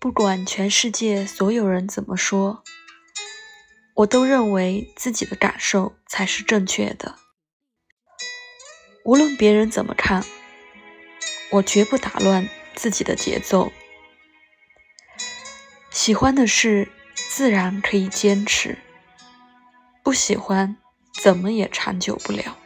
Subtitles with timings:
[0.00, 2.64] 不管全世界所有人怎么说
[3.96, 7.16] 我都认为自己的感受才是正确的。
[9.04, 10.24] 无论别人怎么看
[11.50, 13.70] 我绝不打乱自己的节奏。
[15.90, 18.78] 喜欢的事自然可以坚持
[20.02, 20.78] 不喜欢
[21.22, 22.59] 怎么也长久不了。